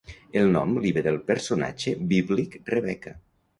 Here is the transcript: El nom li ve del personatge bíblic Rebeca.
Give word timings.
El 0.39 0.47
nom 0.55 0.71
li 0.85 0.93
ve 0.95 1.03
del 1.09 1.19
personatge 1.27 1.95
bíblic 2.15 2.59
Rebeca. 2.75 3.17